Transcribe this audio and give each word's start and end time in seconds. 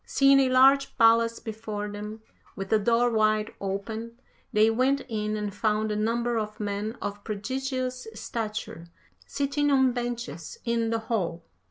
Seeing 0.03 0.39
a 0.39 0.49
large 0.49 0.97
palace 0.97 1.37
before 1.39 1.87
them, 1.87 2.23
with 2.55 2.69
the 2.69 2.79
door 2.79 3.11
wide 3.11 3.53
open, 3.61 4.19
they 4.51 4.67
went 4.71 5.01
in 5.07 5.37
and 5.37 5.53
found 5.53 5.91
a 5.91 5.95
number 5.95 6.39
of 6.39 6.59
men 6.59 6.97
of 7.03 7.23
prodigious 7.23 8.07
stature 8.15 8.87
sitting 9.27 9.69
on 9.69 9.91
benches 9.91 10.57
in 10.65 10.89
the 10.89 10.97
hall. 10.97 11.43